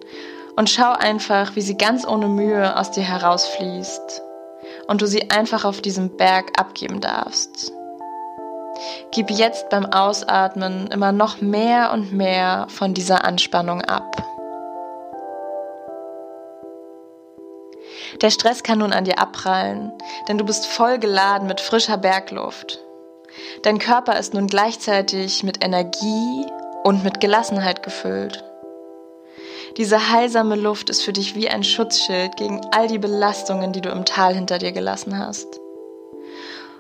Und 0.56 0.70
schau 0.70 0.92
einfach, 0.92 1.56
wie 1.56 1.60
sie 1.60 1.76
ganz 1.76 2.06
ohne 2.06 2.28
Mühe 2.28 2.78
aus 2.78 2.90
dir 2.90 3.02
herausfließt 3.02 4.22
und 4.86 5.02
du 5.02 5.06
sie 5.06 5.30
einfach 5.30 5.64
auf 5.64 5.82
diesem 5.82 6.16
Berg 6.16 6.58
abgeben 6.58 7.00
darfst. 7.00 7.72
Gib 9.12 9.30
jetzt 9.30 9.68
beim 9.70 9.86
Ausatmen 9.86 10.88
immer 10.88 11.12
noch 11.12 11.40
mehr 11.40 11.92
und 11.92 12.12
mehr 12.12 12.66
von 12.68 12.94
dieser 12.94 13.24
Anspannung 13.24 13.82
ab. 13.82 14.24
Der 18.20 18.30
Stress 18.30 18.62
kann 18.62 18.78
nun 18.78 18.92
an 18.92 19.04
dir 19.04 19.18
abprallen, 19.18 19.92
denn 20.28 20.38
du 20.38 20.44
bist 20.44 20.66
voll 20.66 20.98
geladen 20.98 21.46
mit 21.46 21.60
frischer 21.60 21.96
Bergluft. 21.96 22.80
Dein 23.62 23.78
Körper 23.78 24.18
ist 24.18 24.34
nun 24.34 24.46
gleichzeitig 24.46 25.42
mit 25.42 25.64
Energie 25.64 26.46
und 26.84 27.02
mit 27.02 27.20
Gelassenheit 27.20 27.82
gefüllt. 27.82 28.44
Diese 29.76 30.10
heilsame 30.12 30.54
Luft 30.54 30.88
ist 30.90 31.02
für 31.02 31.12
dich 31.12 31.34
wie 31.34 31.48
ein 31.48 31.64
Schutzschild 31.64 32.36
gegen 32.36 32.60
all 32.70 32.86
die 32.86 32.98
Belastungen, 32.98 33.72
die 33.72 33.80
du 33.80 33.90
im 33.90 34.04
Tal 34.04 34.34
hinter 34.34 34.58
dir 34.58 34.70
gelassen 34.70 35.18
hast. 35.18 35.60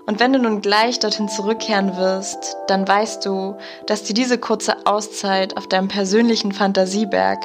Und 0.06 0.20
wenn 0.20 0.32
du 0.32 0.38
nun 0.38 0.60
gleich 0.60 0.98
dorthin 0.98 1.28
zurückkehren 1.28 1.96
wirst, 1.96 2.56
dann 2.66 2.86
weißt 2.86 3.24
du, 3.24 3.56
dass 3.86 4.02
dir 4.02 4.12
diese 4.12 4.36
kurze 4.36 4.86
Auszeit 4.86 5.56
auf 5.56 5.66
deinem 5.66 5.88
persönlichen 5.88 6.52
Fantasieberg 6.52 7.42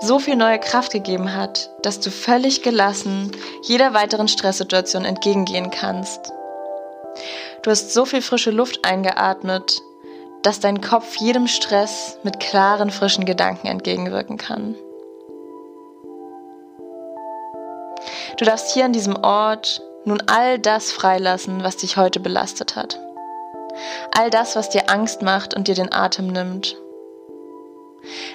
so 0.00 0.18
viel 0.18 0.36
neue 0.36 0.58
Kraft 0.58 0.92
gegeben 0.92 1.34
hat, 1.34 1.70
dass 1.82 2.00
du 2.00 2.10
völlig 2.10 2.62
gelassen 2.62 3.32
jeder 3.62 3.92
weiteren 3.92 4.28
Stresssituation 4.28 5.04
entgegengehen 5.04 5.70
kannst. 5.70 6.32
Du 7.62 7.70
hast 7.70 7.92
so 7.92 8.06
viel 8.06 8.22
frische 8.22 8.50
Luft 8.50 8.86
eingeatmet, 8.86 9.82
dass 10.42 10.58
dein 10.58 10.80
Kopf 10.80 11.16
jedem 11.16 11.46
Stress 11.46 12.18
mit 12.22 12.40
klaren, 12.40 12.90
frischen 12.90 13.26
Gedanken 13.26 13.66
entgegenwirken 13.66 14.38
kann. 14.38 14.74
Du 18.38 18.46
darfst 18.46 18.72
hier 18.72 18.86
an 18.86 18.94
diesem 18.94 19.22
Ort 19.22 19.82
nun 20.04 20.22
all 20.26 20.58
das 20.58 20.92
freilassen, 20.92 21.62
was 21.62 21.76
dich 21.76 21.96
heute 21.96 22.20
belastet 22.20 22.76
hat. 22.76 22.98
All 24.16 24.30
das, 24.30 24.56
was 24.56 24.70
dir 24.70 24.90
Angst 24.90 25.22
macht 25.22 25.54
und 25.54 25.68
dir 25.68 25.74
den 25.74 25.92
Atem 25.92 26.28
nimmt 26.28 26.76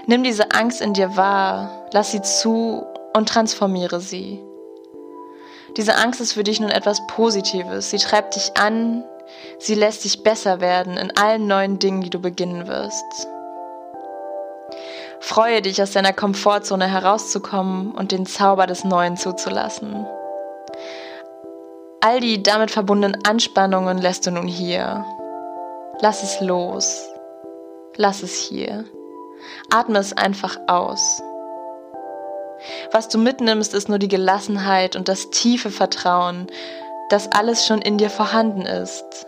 Nimm 0.05 0.23
diese 0.23 0.51
Angst 0.51 0.81
in 0.81 0.93
dir 0.93 1.15
wahr, 1.15 1.87
lass 1.91 2.11
sie 2.11 2.21
zu 2.21 2.85
und 3.13 3.29
transformiere 3.29 3.99
sie. 3.99 4.43
Diese 5.77 5.95
Angst 5.95 6.21
ist 6.21 6.33
für 6.33 6.43
dich 6.43 6.59
nun 6.59 6.71
etwas 6.71 7.05
Positives. 7.07 7.89
Sie 7.89 7.97
treibt 7.97 8.35
dich 8.35 8.55
an, 8.57 9.03
sie 9.59 9.75
lässt 9.75 10.03
dich 10.05 10.23
besser 10.23 10.61
werden 10.61 10.97
in 10.97 11.15
allen 11.17 11.47
neuen 11.47 11.79
Dingen, 11.79 12.01
die 12.01 12.09
du 12.09 12.19
beginnen 12.19 12.67
wirst. 12.67 13.27
Freue 15.19 15.61
dich, 15.61 15.81
aus 15.81 15.91
deiner 15.91 16.13
Komfortzone 16.13 16.87
herauszukommen 16.87 17.91
und 17.91 18.11
den 18.11 18.25
Zauber 18.25 18.67
des 18.67 18.83
Neuen 18.83 19.17
zuzulassen. 19.17 20.05
All 22.05 22.19
die 22.19 22.43
damit 22.43 22.69
verbundenen 22.69 23.25
Anspannungen 23.25 23.97
lässt 23.97 24.27
du 24.27 24.31
nun 24.31 24.47
hier. 24.47 25.03
Lass 26.01 26.21
es 26.21 26.39
los. 26.39 27.03
Lass 27.95 28.21
es 28.21 28.35
hier. 28.35 28.85
Atme 29.71 29.97
es 29.97 30.15
einfach 30.15 30.55
aus. 30.67 31.23
Was 32.91 33.09
du 33.09 33.17
mitnimmst, 33.17 33.73
ist 33.73 33.89
nur 33.89 33.97
die 33.97 34.07
Gelassenheit 34.07 34.95
und 34.95 35.07
das 35.07 35.31
tiefe 35.31 35.71
Vertrauen, 35.71 36.45
dass 37.09 37.31
alles 37.31 37.65
schon 37.65 37.81
in 37.81 37.97
dir 37.97 38.11
vorhanden 38.11 38.67
ist. 38.67 39.25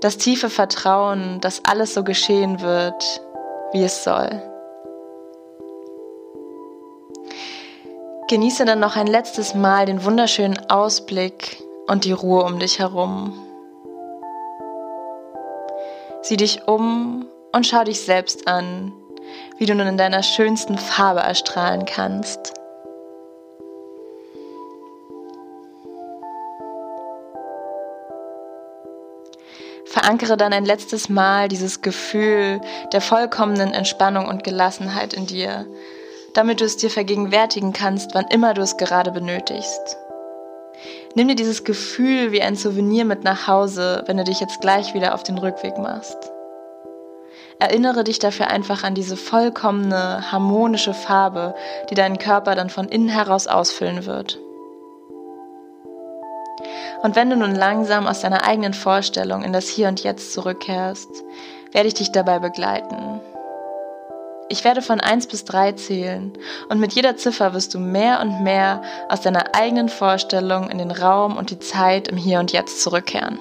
Das 0.00 0.16
tiefe 0.16 0.50
Vertrauen, 0.50 1.40
dass 1.40 1.64
alles 1.64 1.94
so 1.94 2.02
geschehen 2.02 2.60
wird, 2.60 3.20
wie 3.70 3.84
es 3.84 4.02
soll. 4.02 4.42
Genieße 8.28 8.64
dann 8.64 8.80
noch 8.80 8.96
ein 8.96 9.06
letztes 9.06 9.54
Mal 9.54 9.86
den 9.86 10.02
wunderschönen 10.02 10.68
Ausblick 10.68 11.62
und 11.86 12.04
die 12.04 12.10
Ruhe 12.10 12.42
um 12.42 12.58
dich 12.58 12.80
herum. 12.80 13.32
Sieh 16.22 16.36
dich 16.36 16.66
um 16.66 17.26
und 17.52 17.68
schau 17.68 17.84
dich 17.84 18.00
selbst 18.00 18.48
an, 18.48 18.92
wie 19.58 19.66
du 19.66 19.76
nun 19.76 19.86
in 19.86 19.96
deiner 19.96 20.24
schönsten 20.24 20.76
Farbe 20.76 21.20
erstrahlen 21.20 21.84
kannst. 21.84 22.54
Verankere 29.84 30.36
dann 30.36 30.52
ein 30.52 30.64
letztes 30.64 31.08
Mal 31.08 31.46
dieses 31.46 31.80
Gefühl 31.80 32.60
der 32.92 33.00
vollkommenen 33.00 33.72
Entspannung 33.72 34.26
und 34.26 34.42
Gelassenheit 34.42 35.14
in 35.14 35.26
dir, 35.26 35.64
damit 36.36 36.60
du 36.60 36.64
es 36.64 36.76
dir 36.76 36.90
vergegenwärtigen 36.90 37.72
kannst, 37.72 38.14
wann 38.14 38.26
immer 38.28 38.52
du 38.54 38.62
es 38.62 38.76
gerade 38.76 39.10
benötigst. 39.10 39.96
Nimm 41.14 41.28
dir 41.28 41.34
dieses 41.34 41.64
Gefühl 41.64 42.30
wie 42.30 42.42
ein 42.42 42.56
Souvenir 42.56 43.06
mit 43.06 43.24
nach 43.24 43.46
Hause, 43.46 44.04
wenn 44.06 44.18
du 44.18 44.24
dich 44.24 44.40
jetzt 44.40 44.60
gleich 44.60 44.92
wieder 44.92 45.14
auf 45.14 45.22
den 45.22 45.38
Rückweg 45.38 45.78
machst. 45.78 46.18
Erinnere 47.58 48.04
dich 48.04 48.18
dafür 48.18 48.48
einfach 48.48 48.84
an 48.84 48.94
diese 48.94 49.16
vollkommene, 49.16 50.30
harmonische 50.30 50.92
Farbe, 50.92 51.54
die 51.88 51.94
deinen 51.94 52.18
Körper 52.18 52.54
dann 52.54 52.68
von 52.68 52.88
innen 52.88 53.08
heraus 53.08 53.46
ausfüllen 53.46 54.04
wird. 54.04 54.38
Und 57.02 57.16
wenn 57.16 57.30
du 57.30 57.36
nun 57.36 57.54
langsam 57.54 58.06
aus 58.06 58.20
deiner 58.20 58.44
eigenen 58.44 58.74
Vorstellung 58.74 59.42
in 59.42 59.54
das 59.54 59.68
Hier 59.68 59.88
und 59.88 60.02
Jetzt 60.02 60.34
zurückkehrst, 60.34 61.08
werde 61.72 61.88
ich 61.88 61.94
dich 61.94 62.12
dabei 62.12 62.40
begleiten. 62.40 63.20
Ich 64.48 64.62
werde 64.62 64.80
von 64.80 65.00
1 65.00 65.26
bis 65.26 65.44
3 65.44 65.72
zählen 65.72 66.32
und 66.68 66.78
mit 66.78 66.92
jeder 66.92 67.16
Ziffer 67.16 67.52
wirst 67.52 67.74
du 67.74 67.80
mehr 67.80 68.20
und 68.20 68.44
mehr 68.44 68.82
aus 69.08 69.20
deiner 69.20 69.56
eigenen 69.56 69.88
Vorstellung 69.88 70.70
in 70.70 70.78
den 70.78 70.92
Raum 70.92 71.36
und 71.36 71.50
die 71.50 71.58
Zeit 71.58 72.06
im 72.06 72.16
Hier 72.16 72.38
und 72.38 72.52
Jetzt 72.52 72.80
zurückkehren. 72.80 73.40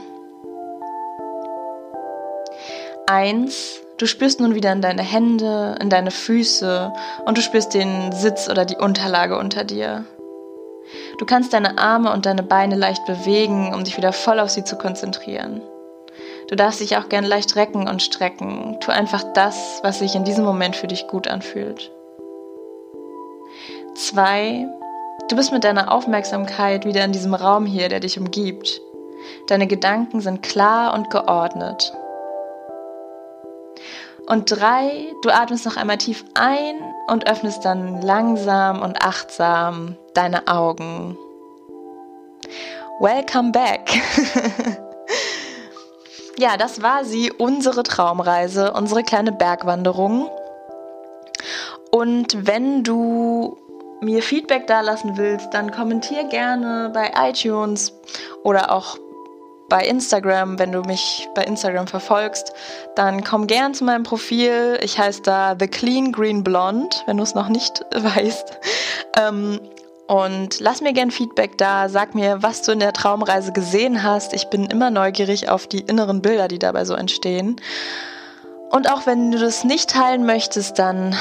1. 3.05 3.81
Du 3.99 4.07
spürst 4.07 4.39
nun 4.39 4.55
wieder 4.55 4.71
in 4.71 4.81
deine 4.81 5.03
Hände, 5.03 5.75
in 5.79 5.91
deine 5.91 6.09
Füße 6.09 6.91
und 7.25 7.37
du 7.37 7.41
spürst 7.43 7.75
den 7.75 8.11
Sitz 8.11 8.49
oder 8.49 8.65
die 8.65 8.77
Unterlage 8.77 9.37
unter 9.37 9.63
dir. 9.63 10.05
Du 11.19 11.25
kannst 11.25 11.53
deine 11.53 11.77
Arme 11.77 12.11
und 12.13 12.25
deine 12.25 12.43
Beine 12.43 12.75
leicht 12.75 13.05
bewegen, 13.05 13.75
um 13.75 13.83
dich 13.83 13.95
wieder 13.95 14.11
voll 14.11 14.39
auf 14.39 14.49
sie 14.49 14.63
zu 14.63 14.75
konzentrieren. 14.75 15.61
Du 16.47 16.55
darfst 16.55 16.79
dich 16.79 16.95
auch 16.97 17.09
gern 17.09 17.23
leicht 17.23 17.55
recken 17.55 17.87
und 17.87 18.03
strecken. 18.03 18.77
Tu 18.79 18.91
einfach 18.91 19.23
das, 19.33 19.79
was 19.83 19.99
sich 19.99 20.15
in 20.15 20.25
diesem 20.25 20.45
Moment 20.45 20.75
für 20.75 20.87
dich 20.87 21.07
gut 21.07 21.27
anfühlt. 21.27 21.91
Zwei, 23.95 24.67
du 25.29 25.35
bist 25.35 25.51
mit 25.51 25.63
deiner 25.63 25.91
Aufmerksamkeit 25.91 26.85
wieder 26.85 27.03
in 27.03 27.13
diesem 27.13 27.33
Raum 27.33 27.65
hier, 27.65 27.89
der 27.89 27.99
dich 27.99 28.19
umgibt. 28.19 28.81
Deine 29.47 29.65
Gedanken 29.65 30.21
sind 30.21 30.43
klar 30.43 30.93
und 30.93 31.09
geordnet. 31.09 31.93
Und 34.27 34.51
drei, 34.51 35.13
du 35.21 35.29
atmest 35.29 35.65
noch 35.65 35.77
einmal 35.77 35.97
tief 35.97 36.25
ein 36.33 36.75
und 37.07 37.27
öffnest 37.27 37.63
dann 37.63 38.01
langsam 38.01 38.81
und 38.81 39.01
achtsam 39.03 39.95
deine 40.13 40.47
Augen. 40.47 41.17
Welcome 42.99 43.51
back! 43.51 43.89
ja, 46.37 46.57
das 46.57 46.81
war 46.81 47.05
sie, 47.05 47.31
unsere 47.31 47.83
Traumreise, 47.83 48.73
unsere 48.73 49.03
kleine 49.03 49.31
Bergwanderung. 49.31 50.29
Und 51.91 52.45
wenn 52.45 52.83
du 52.83 53.57
mir 54.01 54.21
Feedback 54.21 54.67
da 54.67 54.81
lassen 54.81 55.17
willst, 55.17 55.53
dann 55.53 55.71
kommentier 55.71 56.25
gerne 56.25 56.91
bei 56.93 57.11
iTunes 57.29 57.93
oder 58.43 58.71
auch 58.71 58.97
bei 59.69 59.85
Instagram, 59.85 60.59
wenn 60.59 60.71
du 60.71 60.81
mich 60.81 61.27
bei 61.33 61.43
Instagram 61.43 61.87
verfolgst, 61.87 62.53
dann 62.95 63.23
komm 63.23 63.47
gern 63.47 63.73
zu 63.73 63.83
meinem 63.83 64.03
Profil. 64.03 64.77
Ich 64.81 64.99
heiße 64.99 65.23
da 65.23 65.55
The 65.59 65.67
Clean 65.67 66.11
Green 66.11 66.43
Blonde, 66.43 66.95
wenn 67.07 67.17
du 67.17 67.23
es 67.23 67.33
noch 67.33 67.49
nicht 67.49 67.83
weißt. 67.95 68.59
Ähm, 69.17 69.59
und 70.07 70.59
lass 70.59 70.81
mir 70.81 70.93
gern 70.93 71.09
Feedback 71.09 71.57
da, 71.57 71.89
sag 71.89 72.13
mir, 72.13 72.43
was 72.43 72.61
du 72.61 72.71
in 72.71 72.79
der 72.79 72.93
Traumreise 72.93 73.51
gesehen 73.51 74.03
hast. 74.03 74.33
Ich 74.33 74.49
bin 74.49 74.65
immer 74.65 74.91
neugierig 74.91 75.49
auf 75.49 75.67
die 75.67 75.79
inneren 75.79 76.21
Bilder, 76.21 76.47
die 76.47 76.59
dabei 76.59 76.85
so 76.85 76.93
entstehen. 76.93 77.55
Und 78.69 78.91
auch 78.91 79.05
wenn 79.05 79.31
du 79.31 79.39
das 79.39 79.63
nicht 79.63 79.89
teilen 79.89 80.25
möchtest, 80.25 80.77
dann 80.77 81.15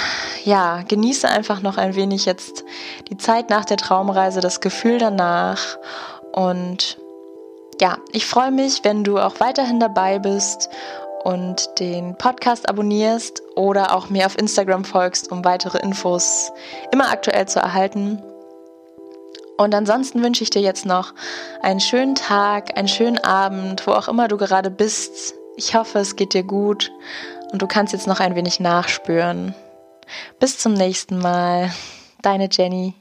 ja, 0.44 0.82
genieße 0.86 1.28
einfach 1.28 1.62
noch 1.62 1.78
ein 1.78 1.94
wenig 1.94 2.26
jetzt 2.26 2.64
die 3.08 3.16
Zeit 3.16 3.48
nach 3.48 3.64
der 3.64 3.76
Traumreise, 3.76 4.40
das 4.40 4.60
Gefühl 4.60 4.98
danach. 4.98 5.78
Und 6.32 6.98
ja, 7.80 7.98
ich 8.12 8.26
freue 8.26 8.50
mich, 8.50 8.84
wenn 8.84 9.04
du 9.04 9.18
auch 9.18 9.40
weiterhin 9.40 9.80
dabei 9.80 10.18
bist 10.18 10.68
und 11.22 11.78
den 11.78 12.16
Podcast 12.18 12.68
abonnierst 12.68 13.42
oder 13.56 13.94
auch 13.94 14.10
mir 14.10 14.26
auf 14.26 14.38
Instagram 14.38 14.84
folgst, 14.84 15.32
um 15.32 15.44
weitere 15.44 15.78
Infos 15.78 16.52
immer 16.92 17.10
aktuell 17.10 17.46
zu 17.48 17.60
erhalten. 17.60 18.22
Und 19.56 19.74
ansonsten 19.74 20.22
wünsche 20.22 20.42
ich 20.42 20.50
dir 20.50 20.62
jetzt 20.62 20.84
noch 20.84 21.14
einen 21.62 21.80
schönen 21.80 22.14
Tag, 22.14 22.76
einen 22.76 22.88
schönen 22.88 23.18
Abend, 23.18 23.86
wo 23.86 23.92
auch 23.92 24.08
immer 24.08 24.28
du 24.28 24.36
gerade 24.36 24.70
bist. 24.70 25.34
Ich 25.56 25.74
hoffe, 25.74 26.00
es 26.00 26.16
geht 26.16 26.34
dir 26.34 26.42
gut 26.42 26.90
und 27.52 27.62
du 27.62 27.66
kannst 27.66 27.92
jetzt 27.92 28.08
noch 28.08 28.20
ein 28.20 28.34
wenig 28.34 28.58
nachspüren. 28.58 29.54
Bis 30.40 30.58
zum 30.58 30.74
nächsten 30.74 31.18
Mal. 31.18 31.70
Deine 32.22 32.48
Jenny. 32.50 32.94